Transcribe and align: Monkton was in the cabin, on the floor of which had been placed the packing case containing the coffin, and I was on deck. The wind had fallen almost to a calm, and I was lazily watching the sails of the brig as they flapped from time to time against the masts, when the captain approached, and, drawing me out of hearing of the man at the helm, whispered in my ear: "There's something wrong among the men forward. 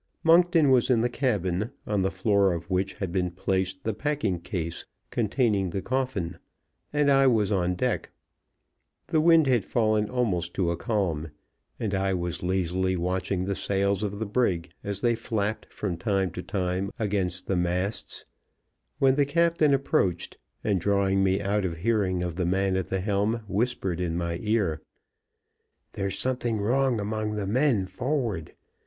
Monkton 0.23 0.71
was 0.71 0.89
in 0.89 1.01
the 1.01 1.09
cabin, 1.11 1.69
on 1.85 2.01
the 2.01 2.09
floor 2.09 2.53
of 2.53 2.71
which 2.71 2.93
had 2.95 3.11
been 3.11 3.29
placed 3.29 3.83
the 3.83 3.93
packing 3.93 4.39
case 4.39 4.83
containing 5.11 5.69
the 5.69 5.81
coffin, 5.83 6.39
and 6.91 7.11
I 7.11 7.27
was 7.27 7.51
on 7.51 7.75
deck. 7.75 8.09
The 9.09 9.21
wind 9.21 9.45
had 9.45 9.63
fallen 9.63 10.09
almost 10.09 10.55
to 10.55 10.71
a 10.71 10.75
calm, 10.75 11.29
and 11.79 11.93
I 11.93 12.15
was 12.15 12.41
lazily 12.41 12.95
watching 12.95 13.45
the 13.45 13.53
sails 13.53 14.01
of 14.01 14.17
the 14.17 14.25
brig 14.25 14.71
as 14.83 15.01
they 15.01 15.13
flapped 15.13 15.71
from 15.71 15.97
time 15.97 16.31
to 16.31 16.41
time 16.41 16.89
against 16.97 17.45
the 17.45 17.55
masts, 17.55 18.25
when 18.97 19.13
the 19.13 19.25
captain 19.27 19.71
approached, 19.71 20.39
and, 20.63 20.81
drawing 20.81 21.23
me 21.23 21.41
out 21.41 21.63
of 21.63 21.77
hearing 21.77 22.23
of 22.23 22.37
the 22.37 22.45
man 22.47 22.75
at 22.75 22.87
the 22.89 23.01
helm, 23.01 23.41
whispered 23.47 24.01
in 24.01 24.17
my 24.17 24.39
ear: 24.41 24.81
"There's 25.93 26.17
something 26.17 26.57
wrong 26.57 26.99
among 26.99 27.35
the 27.35 27.45
men 27.45 27.85
forward. 27.85 28.55